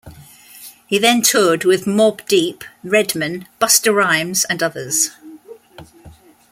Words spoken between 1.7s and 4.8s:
Mobb Deep, Redman, Busta Rhymes, and